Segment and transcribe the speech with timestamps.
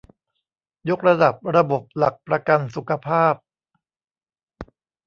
[0.89, 3.33] ยกระดับระบบหลักประกันสุขภาพ